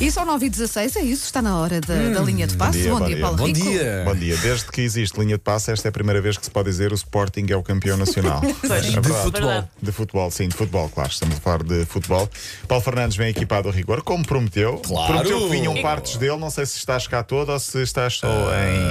E 0.00 0.10
são 0.10 0.24
9 0.26 0.46
e 0.46 0.50
16 0.50 0.96
é 0.96 1.00
isso? 1.02 1.24
Está 1.24 1.40
na 1.40 1.56
hora 1.56 1.80
da, 1.80 1.94
da 1.94 2.20
linha 2.20 2.46
de 2.46 2.56
passe. 2.56 2.82
dia, 2.82 2.90
Bom 2.90 2.98
bom 2.98 3.06
dia, 3.06 3.14
dia. 3.14 3.22
Paulo 3.24 3.36
Bom 3.38 3.46
Rico. 3.46 3.60
dia. 3.60 4.02
Bom 4.04 4.14
dia. 4.14 4.36
Desde 4.38 4.66
que 4.66 4.80
existe 4.80 5.18
linha 5.20 5.36
de 5.36 5.42
passe, 5.42 5.70
esta 5.70 5.88
é 5.88 5.90
a 5.90 5.92
primeira 5.92 6.20
vez 6.20 6.36
que 6.36 6.44
se 6.44 6.50
pode 6.50 6.68
dizer 6.68 6.90
o 6.92 6.94
Sporting 6.96 7.46
é 7.48 7.56
o 7.56 7.62
campeão 7.62 7.96
nacional. 7.96 8.42
É 8.64 8.80
De 8.80 9.00
verdade. 9.00 9.22
futebol. 9.22 9.68
De 9.82 9.92
futebol, 9.92 10.30
sim, 10.30 10.48
de 10.48 10.56
futebol, 10.56 10.88
claro. 10.88 11.10
Estamos 11.10 11.36
a 11.36 11.40
falar 11.40 11.62
de 11.62 11.84
futebol. 11.86 12.28
Paulo 12.66 12.82
Fernandes 12.82 13.16
vem 13.16 13.28
equipado 13.28 13.68
a 13.68 13.72
rigor, 13.72 14.02
como 14.02 14.24
prometeu. 14.26 14.78
Claro. 14.84 15.06
Prometeu 15.12 15.40
que 15.42 15.50
vinham 15.50 15.80
partes 15.80 16.16
dele. 16.16 16.36
Não 16.38 16.50
sei 16.50 16.66
se 16.66 16.76
estás 16.76 17.06
cá 17.06 17.22
todo 17.22 17.50
ou 17.52 17.58
se 17.60 17.80
estás 17.82 18.14
só 18.14 18.26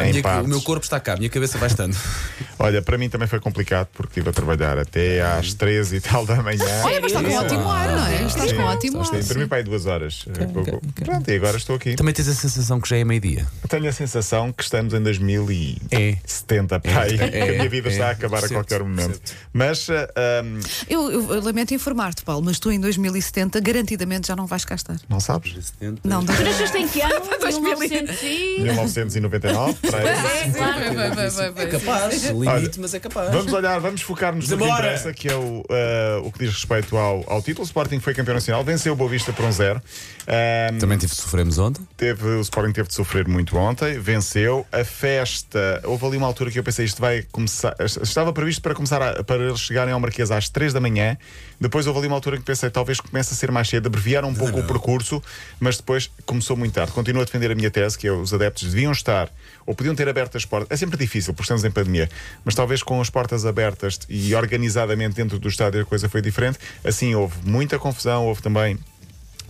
em, 0.00 0.06
em 0.08 0.10
Minha- 0.12 0.22
partes. 0.22 0.44
o 0.46 0.48
meu 0.48 0.62
corpo 0.62 0.84
está 0.84 0.98
cá, 0.98 1.12
a 1.12 1.16
minha 1.16 1.28
cabeça 1.28 1.58
vai 1.58 1.68
estando. 1.68 1.94
Olha, 2.58 2.80
para 2.80 2.96
mim 2.96 3.08
também 3.10 3.28
foi 3.28 3.38
complicado 3.38 3.88
porque 3.92 4.18
estive 4.20 4.30
a 4.30 4.32
trabalhar 4.32 4.78
até 4.78 5.20
às 5.20 5.52
13 5.52 5.96
e 5.96 6.00
tal 6.00 6.24
da 6.24 6.36
manhã. 6.42 6.64
Olha, 6.84 7.00
mas 7.02 7.12
está 7.12 7.22
com 7.22 7.34
ótimo 7.34 7.70
ar, 7.70 7.88
não 7.88 8.06
é? 8.06 8.22
Estás 8.24 8.52
com 8.52 8.62
ótimo 8.62 9.00
ar. 9.02 9.08
para 9.10 9.38
mim, 9.38 9.46
para 9.46 9.58
aí 9.58 9.62
duas 9.64 9.84
horas. 9.86 10.24
Pronto, 10.94 11.30
e 11.30 11.34
agora 11.36 11.56
estou 11.56 11.76
aqui. 11.76 11.94
Também 11.96 12.14
tens 12.14 12.28
a 12.28 12.34
sensação 12.34 12.80
que 12.80 12.88
já 12.88 12.96
é 12.96 13.04
meio-dia. 13.04 13.46
Tenho 13.68 13.88
a 13.88 13.92
sensação 13.92 14.52
que 14.52 14.62
estamos 14.62 14.94
em 14.94 15.02
2070, 15.02 16.74
É. 16.76 16.78
para 16.78 17.00
aí, 17.02 17.14
É, 17.20 17.28
que 17.28 17.38
a 17.38 17.46
minha 17.52 17.68
vida 17.68 17.88
é. 17.88 17.92
está 17.92 18.08
a 18.08 18.10
acabar 18.10 18.44
a 18.44 18.48
qualquer 18.48 18.80
momento. 18.80 19.18
percebo. 19.20 19.40
Mas 19.52 19.88
ah, 19.90 20.08
ahm, 20.40 20.60
Eu, 20.88 21.10
eu- 21.10 21.34
eu 21.34 21.42
lamento 21.42 21.74
informar-te, 21.74 22.22
Paulo, 22.22 22.44
mas 22.44 22.58
tu 22.58 22.70
em 22.70 22.80
2070 22.80 23.60
garantidamente 23.60 24.28
já 24.28 24.36
não 24.36 24.46
vais 24.46 24.64
cá 24.64 24.74
estar. 24.74 24.96
não 25.08 25.20
sabes? 25.20 25.72
Não, 26.04 26.24
Tu 26.24 26.32
nasceste 26.42 26.76
em 26.78 26.88
que 26.88 27.00
ano? 27.00 27.14
2000. 27.40 27.62
1900 27.78 28.22
e... 28.22 28.60
1999, 28.62 29.74
para 29.90 29.98
aí. 29.98 30.06
É 31.56 31.66
capaz, 31.66 32.24
limite, 32.30 32.80
mas 32.80 32.94
é 32.94 33.00
capaz. 33.00 33.30
Vamos 33.32 33.52
olhar, 33.52 33.78
vamos 33.80 34.02
focar-nos 34.02 34.48
no 34.48 34.56
que 34.58 34.64
interessa, 34.64 35.12
que 35.12 35.28
é 35.28 35.34
o, 35.36 35.64
ah, 35.70 36.20
o 36.24 36.32
que 36.32 36.40
diz 36.40 36.52
respeito 36.54 36.96
ao, 36.96 37.24
ao 37.30 37.42
título. 37.42 37.62
O 37.64 37.66
Sporting 37.66 38.00
foi 38.00 38.14
campeão 38.14 38.34
nacional, 38.34 38.64
venceu 38.64 38.92
o 38.92 38.96
Boa 38.96 39.10
Vista 39.10 39.32
por 39.32 39.44
um 39.44 39.52
zero. 39.52 39.80
Também 40.78 40.98
tive 40.98 41.14
sofremos 41.14 41.58
ontem. 41.58 41.86
teve, 41.96 42.24
o 42.26 42.40
Sporting 42.40 42.72
teve 42.72 42.88
de 42.88 42.94
sofrer 42.94 43.26
muito 43.28 43.56
ontem, 43.56 43.98
venceu. 43.98 44.66
A 44.72 44.84
festa, 44.84 45.80
houve 45.84 46.04
ali 46.06 46.16
uma 46.16 46.26
altura 46.26 46.50
que 46.50 46.58
eu 46.58 46.62
pensei 46.64 46.84
isto 46.84 47.00
vai 47.00 47.22
começar. 47.32 47.74
Estava 48.02 48.32
previsto 48.32 48.60
para 48.62 48.74
começar 48.74 49.00
a- 49.02 49.24
para 49.24 49.36
eles 49.42 49.60
chegarem 49.60 49.92
ao 49.94 50.00
Marquês 50.00 50.30
às 50.30 50.48
3 50.48 50.72
da 50.72 50.80
manhã. 50.80 51.16
Depois 51.60 51.86
houve 51.86 51.98
ali 52.00 52.08
uma 52.08 52.16
altura 52.16 52.36
que 52.36 52.42
pensei 52.44 52.68
talvez 52.70 53.00
comece 53.00 53.32
a 53.32 53.36
ser 53.36 53.50
mais 53.50 53.68
cedo, 53.68 53.86
abreviaram 53.86 54.28
um 54.28 54.34
pouco 54.34 54.58
o 54.60 54.64
percurso, 54.66 55.22
mas 55.58 55.76
depois 55.78 56.10
começou 56.26 56.56
muito 56.56 56.74
tarde. 56.74 56.92
Continuo 56.92 57.22
a 57.22 57.24
defender 57.24 57.50
a 57.50 57.54
minha 57.54 57.70
tese, 57.70 57.96
que 57.98 58.06
é 58.06 58.12
os 58.12 58.34
adeptos 58.34 58.64
deviam 58.70 58.92
estar 58.92 59.30
ou 59.64 59.74
podiam 59.74 59.94
ter 59.94 60.08
aberto 60.08 60.36
as 60.36 60.44
portas. 60.44 60.68
É 60.70 60.76
sempre 60.76 60.96
difícil, 60.98 61.32
porque 61.32 61.44
estamos 61.44 61.64
em 61.64 61.70
pandemia, 61.70 62.08
mas 62.44 62.54
talvez 62.54 62.82
com 62.82 63.00
as 63.00 63.08
portas 63.10 63.46
abertas 63.46 63.98
e 64.08 64.34
organizadamente 64.34 65.14
dentro 65.16 65.38
do 65.38 65.48
estádio 65.48 65.80
a 65.80 65.84
coisa 65.84 66.08
foi 66.08 66.20
diferente. 66.20 66.58
Assim 66.84 67.14
houve 67.14 67.36
muita 67.44 67.78
confusão, 67.78 68.26
houve 68.26 68.42
também. 68.42 68.78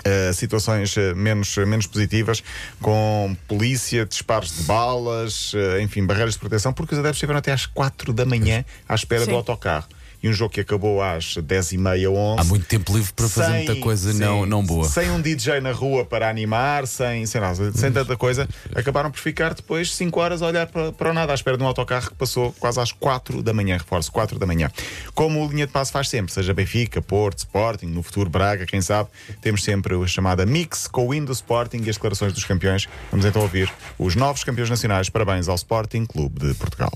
Uh, 0.06 0.32
situações 0.32 0.96
uh, 0.96 1.16
menos, 1.16 1.56
menos 1.56 1.86
positivas, 1.86 2.42
com 2.80 3.36
polícia, 3.48 4.06
disparos 4.06 4.56
de 4.56 4.62
balas, 4.62 5.52
uh, 5.52 5.80
enfim, 5.80 6.06
barreiras 6.06 6.34
de 6.34 6.40
proteção, 6.40 6.72
porque 6.72 6.94
os 6.94 6.98
adeptos 7.00 7.16
estiveram 7.16 7.38
até 7.38 7.52
às 7.52 7.66
4 7.66 8.12
da 8.12 8.24
manhã 8.24 8.64
à 8.88 8.94
espera 8.94 9.24
Sim. 9.24 9.30
do 9.30 9.36
autocarro. 9.36 9.86
E 10.26 10.28
um 10.28 10.32
jogo 10.32 10.52
que 10.52 10.60
acabou 10.60 11.00
às 11.00 11.36
10 11.36 11.72
e 11.72 11.78
meia, 11.78 12.10
11 12.10 12.40
Há 12.40 12.44
muito 12.44 12.66
tempo 12.66 12.92
livre 12.92 13.12
para 13.12 13.28
fazer 13.28 13.46
sem- 13.46 13.56
muita 13.66 13.76
coisa 13.76 14.12
sim, 14.12 14.18
não, 14.18 14.44
não 14.44 14.64
boa. 14.64 14.88
Sem 14.88 15.08
um 15.10 15.20
DJ 15.20 15.60
na 15.60 15.70
rua 15.70 16.04
para 16.04 16.28
animar, 16.28 16.84
sem, 16.88 17.24
sem, 17.26 17.40
nada, 17.40 17.72
sem 17.72 17.92
tanta 17.92 18.16
coisa, 18.16 18.48
acabaram 18.74 19.08
por 19.10 19.20
ficar 19.20 19.54
depois 19.54 19.94
5 19.94 20.18
horas 20.18 20.42
a 20.42 20.46
olhar 20.48 20.66
para, 20.66 20.90
para 20.90 21.10
o 21.10 21.14
nada, 21.14 21.32
à 21.32 21.34
espera 21.36 21.56
de 21.56 21.62
um 21.62 21.66
autocarro 21.66 22.08
que 22.08 22.14
passou 22.16 22.52
quase 22.58 22.80
às 22.80 22.90
4 22.90 23.40
da 23.40 23.52
manhã, 23.52 23.76
reforço, 23.76 24.10
4 24.10 24.36
da 24.38 24.46
manhã. 24.46 24.68
Como 25.14 25.44
o 25.44 25.48
linha 25.48 25.66
de 25.66 25.72
passo 25.72 25.92
faz 25.92 26.08
sempre, 26.08 26.32
seja 26.32 26.52
Benfica, 26.52 27.00
Porto, 27.00 27.38
Sporting, 27.38 27.86
no 27.86 28.02
futuro 28.02 28.28
Braga, 28.28 28.66
quem 28.66 28.80
sabe, 28.80 29.08
temos 29.40 29.62
sempre 29.62 29.94
a 29.94 30.06
chamada 30.08 30.44
mix 30.44 30.88
com 30.88 31.06
o 31.06 31.14
hino 31.14 31.26
do 31.26 31.32
Sporting 31.32 31.78
e 31.84 31.90
as 31.90 31.96
declarações 31.96 32.32
dos 32.32 32.44
campeões. 32.44 32.88
Vamos 33.12 33.24
então 33.26 33.42
ouvir 33.42 33.72
os 33.96 34.16
novos 34.16 34.42
campeões 34.42 34.68
nacionais. 34.70 35.08
Parabéns 35.08 35.48
ao 35.48 35.54
Sporting 35.54 36.04
Clube 36.04 36.48
de 36.48 36.54
Portugal. 36.54 36.90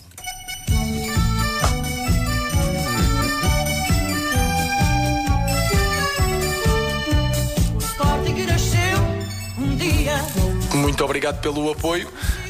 Muito 10.75 11.05
obrigado 11.05 11.41
pelo 11.41 11.71
apoio, 11.71 12.09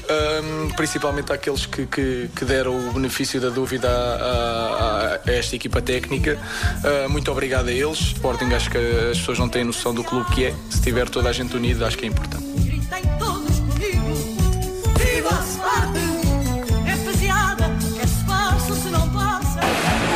ahm, 0.09 0.69
principalmente 0.77 1.33
àqueles 1.33 1.67
que, 1.67 1.87
que- 1.87 2.29
que 2.35 2.45
deram 2.45 2.77
o 2.89 2.93
benefício 2.93 3.41
da 3.41 3.49
dúvida 3.49 3.89
a, 3.89 5.17
a- 5.25 5.31
a 5.31 5.33
esta 5.33 5.57
equipa 5.57 5.81
técnica. 5.81 6.39
Ah, 6.85 7.09
muito 7.09 7.31
obrigado 7.31 7.69
a 7.69 7.73
eles. 7.73 7.99
Sporting, 7.99 8.53
acho 8.55 8.71
que 8.71 8.79
as 8.79 9.19
pessoas 9.19 9.39
não 9.39 9.49
têm 9.49 9.65
noção 9.65 9.95
do 9.95 10.05
clube 10.05 10.31
que 10.33 10.45
é. 10.47 10.55
Se 10.71 10.81
tiver 10.83 11.09
toda 11.09 11.29
a 11.29 11.33
gente 11.33 11.57
unida, 11.57 11.87
acho 11.87 11.97
que 11.97 12.05
é 12.05 12.09
importante. 12.09 12.45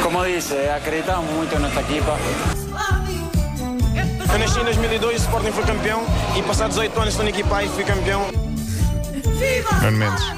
Como 0.02 0.24
dice, 0.24 0.54
acreditamos 0.76 1.30
muito 1.32 1.58
nesta 1.58 1.80
equipa. 1.80 2.16
Eu 4.34 4.40
nasci 4.40 4.58
em 4.58 4.64
faseada. 4.64 4.74
2002, 4.74 5.14
o 5.14 5.24
Sporting 5.24 5.52
foi 5.52 5.64
campeão 5.64 6.04
e 6.36 6.42
passados 6.42 6.74
18 6.74 6.96
anos 6.96 7.10
estou 7.10 7.24
na 7.24 7.30
equipa 7.30 7.62
e 7.62 7.68
fui 7.68 7.84
campeão. 7.84 8.26
Viva 9.38 9.76
Nuno 9.80 9.96
Mendes. 9.96 10.24
É. 10.24 10.34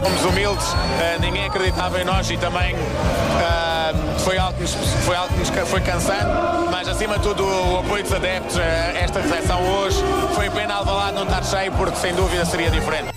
Fomos 0.00 0.24
humildes, 0.24 0.66
eh, 1.00 1.18
ninguém 1.20 1.46
acreditava 1.46 2.00
em 2.00 2.04
nós 2.04 2.28
e 2.30 2.36
também 2.36 2.74
eh, 2.74 3.94
foi 4.18 4.36
algo 4.36 4.54
que 4.54 4.62
nos, 4.62 4.74
foi, 5.04 5.14
algo 5.14 5.32
que 5.32 5.38
nos 5.38 5.68
foi 5.68 5.80
cansando, 5.80 6.68
mas 6.68 6.88
acima 6.88 7.16
de 7.16 7.22
tudo 7.22 7.44
o 7.44 7.78
apoio 7.78 8.02
dos 8.02 8.12
adeptos, 8.12 8.58
eh, 8.58 9.02
esta 9.04 9.20
recepção 9.20 9.62
hoje, 9.62 10.02
foi 10.34 10.50
pena 10.50 10.74
Alvalade 10.74 11.14
não 11.14 11.22
estar 11.22 11.44
cheio 11.44 11.70
porque 11.72 11.96
sem 11.96 12.12
dúvida 12.12 12.44
seria 12.44 12.70
diferente. 12.70 13.08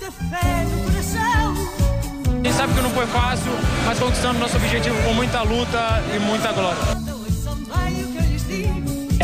A 2.30 2.42
gente 2.44 2.52
sabe 2.56 2.72
que 2.74 2.80
não 2.80 2.90
foi 2.90 3.06
fácil, 3.08 3.52
mas 3.84 3.98
conquistando 3.98 4.38
nosso 4.38 4.56
objetivo 4.56 4.96
com 5.02 5.12
muita 5.14 5.42
luta 5.42 6.02
e 6.14 6.18
muita 6.20 6.52
glória. 6.52 7.07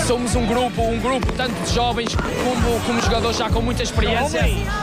Somos 0.07 0.35
um 0.37 0.45
grupo, 0.47 0.83
um 0.83 0.99
grupo 1.01 1.33
tanto 1.33 1.55
de 1.63 1.73
jovens 1.75 2.15
como, 2.15 2.81
como 2.81 3.01
jogadores 3.01 3.37
já 3.39 3.49
com 3.49 3.63
muita 3.63 3.83
experiência, 3.83 4.41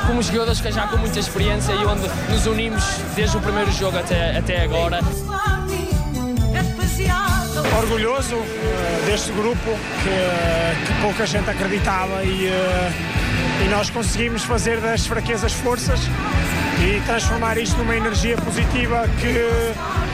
como 0.08 0.22
jogadores 0.24 0.60
que 0.60 0.72
já 0.72 0.88
com 0.88 0.98
muita 0.98 1.20
experiência 1.20 1.74
e 1.74 1.86
onde 1.86 2.10
nos 2.30 2.46
unimos 2.48 2.84
desde 3.16 3.38
o 3.38 3.40
primeiro 3.40 3.72
jogo 3.72 3.98
até, 4.00 4.38
até 4.38 4.64
agora. 4.64 5.00
Orgulhoso 7.78 8.36
eh, 8.36 9.04
deste 9.06 9.32
grupo 9.34 9.58
que, 10.04 10.88
que 10.88 11.02
pouca 11.02 11.26
gente 11.28 11.50
acreditava 11.50 12.24
e, 12.24 12.48
eh, 12.48 12.92
e 13.66 13.70
nós 13.70 13.90
conseguimos 13.92 14.44
fazer 14.44 14.80
das 14.82 15.06
fraquezas 15.06 15.54
forças 15.54 16.00
e 16.84 17.00
transformar 17.06 17.58
isto 17.60 17.78
numa 17.78 17.96
energia 17.96 18.36
positiva 18.38 19.08
que, 19.20 19.34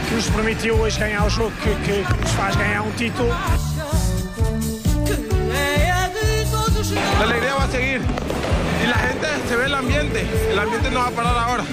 que 0.09 0.16
nos 0.16 0.29
permitiu 0.29 0.75
hoje 0.75 1.00
ganhar 1.00 1.25
o 1.25 1.29
jogo, 1.29 1.51
que, 1.63 1.69
que- 1.75 2.03
que 2.13 2.22
nos 2.22 2.31
faz 2.31 2.56
ganhar 2.57 2.81
um 2.81 2.91
título. 2.91 3.34
Nós. 6.97 7.22
alegría 7.22 7.53
va 7.56 7.63
a 7.63 7.72
seguir 7.72 8.02
y 8.84 8.88
la 8.88 8.97
gente 8.97 9.28
se 9.47 9.56
ve 9.56 9.66
el 9.66 9.74
ambiente, 9.74 10.28
el 10.52 10.59
ambiente 10.59 10.91
no 10.91 11.00
va 11.00 11.08
a 11.08 11.12
parar 11.12 11.38
ahora. 11.38 11.63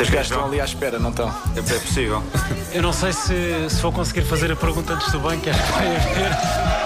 Os 0.00 0.08
gajos 0.08 0.32
estão 0.32 0.44
ali 0.46 0.60
à 0.60 0.64
espera, 0.64 0.98
não 0.98 1.10
estão? 1.10 1.32
É 1.54 1.60
possível. 1.60 2.20
Eu 2.72 2.82
não 2.82 2.92
sei 2.92 3.12
se, 3.12 3.68
se 3.68 3.80
vou 3.80 3.92
conseguir 3.92 4.22
fazer 4.22 4.50
a 4.50 4.56
pergunta 4.56 4.94
antes 4.94 5.12
do 5.12 5.20
banco, 5.20 5.48
acho 5.48 5.62
que 5.62 5.72
vai 5.72 5.96
haver. 5.96 6.79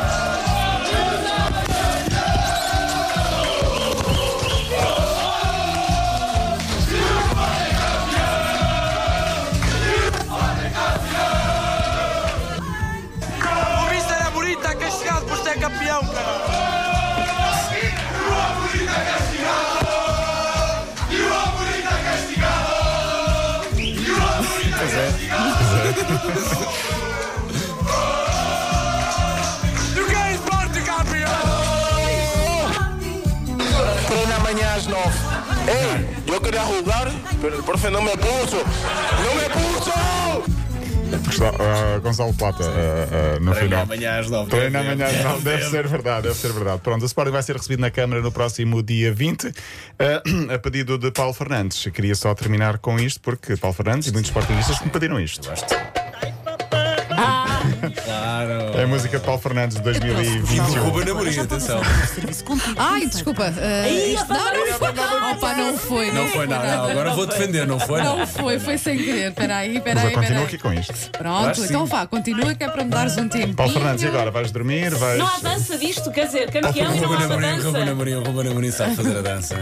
Campeão, 15.65 16.05
cara. 16.07 16.45
E 29.97 30.05
que 30.05 30.15
é 30.15 30.35
Sporting 30.35 30.85
campeão? 30.85 31.31
Treina 34.07 34.37
amanhã 34.37 34.75
às 34.77 34.87
nove. 34.87 35.19
Ei, 35.67 36.35
eu 36.35 36.41
queria 36.43 36.61
jogar, 36.67 37.11
pero 37.41 37.57
el 37.57 37.63
profe 37.63 37.89
não 37.89 38.03
me 38.03 38.15
puso. 38.19 38.63
Não 39.25 39.35
me 39.35 39.49
puso! 39.49 40.64
Ah, 41.43 41.99
Gonçalo 41.99 42.35
Plata, 42.35 42.65
ah, 42.65 43.37
ah, 43.37 43.41
no 43.41 43.53
Treina 43.53 43.55
final. 43.55 43.83
amanhã 43.83 44.19
às 44.21 44.31
nove. 44.31 44.51
Treina 44.51 44.79
Deve, 44.83 44.93
amanhã, 44.93 45.07
deve, 45.13 45.23
não, 45.25 45.41
deve 45.41 45.57
deve. 45.59 45.71
ser 45.71 45.89
verdade, 45.89 46.23
deve 46.29 46.39
ser 46.39 46.53
verdade. 46.53 46.81
Pronto, 46.83 47.03
o 47.03 47.07
Sporting 47.07 47.33
vai 47.33 47.43
ser 47.43 47.57
recebido 47.57 47.81
na 47.81 47.91
Câmara 47.91 48.21
no 48.23 48.31
próximo 48.33 48.83
dia 48.83 49.13
20, 49.13 49.53
ah, 49.99 50.55
a 50.55 50.59
pedido 50.59 50.99
de 50.99 51.11
Paulo 51.11 51.33
Fernandes. 51.33 51.85
Eu 51.85 51.93
queria 51.93 52.15
só 52.15 52.35
terminar 52.35 52.79
com 52.79 52.99
isto, 52.99 53.21
porque 53.21 53.57
Paulo 53.57 53.75
Fernandes 53.75 54.09
e 54.09 54.13
muitos 54.13 54.31
sportingistas 54.31 54.81
me 54.81 54.91
pediram 54.91 55.21
isto. 55.21 55.49
Claro. 57.91 58.79
É 58.79 58.83
a 58.83 58.87
música 58.87 59.19
de 59.19 59.25
Paulo 59.25 59.41
Fernandes 59.41 59.77
de 59.81 59.89
E 59.91 59.93
do 59.95 60.01
2021. 60.01 60.83
Ruben 60.85 61.11
Amorim, 61.11 61.39
atenção. 61.41 61.81
Ai, 62.77 63.07
desculpa. 63.07 63.49
isto- 63.49 64.33
não, 64.33 64.55
não 64.55 64.79
foi. 64.79 64.89
Opa, 65.33 65.55
não 65.55 65.79
foi. 65.79 66.11
Não 66.13 66.29
foi 66.29 66.47
nada, 66.47 66.77
não. 66.77 66.91
Agora 66.91 67.11
vou 67.15 67.27
defender, 67.27 67.67
não 67.67 67.79
foi? 67.81 68.03
Não 68.03 68.27
foi, 68.27 68.59
foi 68.59 68.79
sem 68.79 68.97
querer. 68.97 69.29
Espera 69.31 69.57
aí, 69.57 69.77
espera 69.77 69.95
Mas 69.97 70.05
aí. 70.05 70.13
eu 70.13 70.19
continuo 70.21 70.45
aqui 70.45 70.59
com 70.59 70.73
isto. 70.73 71.11
Pronto, 71.13 71.53
que 71.61 71.61
então 71.67 71.87
sim. 71.87 71.93
vá, 71.93 72.07
continua 72.07 72.55
que 72.55 72.65
é 72.65 72.69
para 72.69 72.85
me 72.85 72.91
dares 72.91 73.17
um 73.17 73.29
tempo. 73.29 73.55
Paulo 73.55 73.73
Fernandes, 73.73 74.03
e 74.05 74.07
agora? 74.07 74.31
Vais 74.31 74.51
dormir? 74.51 74.91
Vais. 74.95 75.19
Não 75.19 75.27
há 75.27 75.39
dança 75.43 75.79
disto, 75.79 76.11
quer 76.11 76.27
dizer, 76.27 76.51
campeão 76.51 76.95
e 76.95 77.01
não 77.01 77.09
Ruben 77.09 77.17
há 77.23 77.25
Amorim, 77.25 77.47
Ruben 77.57 77.73
dança. 77.73 77.91
Amorim, 77.91 78.15
Ruben 78.15 78.51
Amorim 78.51 78.71
sabe 78.71 78.97
fazer 78.97 79.19
a 79.19 79.23
dança. 79.23 79.57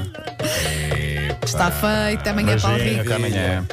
Está 1.44 1.70
feito. 1.70 2.26
Amanhã, 2.28 2.58
Paulo 2.58 2.76
Beijinho, 2.78 2.98
Rico. 3.02 3.12
até 3.12 3.14
amanhã. 3.16 3.66